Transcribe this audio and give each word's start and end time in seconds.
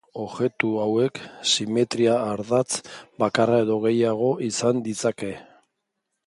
Objektu 0.21 0.69
hauek 0.85 1.19
simetria 1.49 2.15
ardatz 2.29 2.79
bakarra 3.25 3.61
edo 3.67 3.77
gehiago 3.85 4.31
izan 4.49 4.83
ditzakete. 4.89 5.33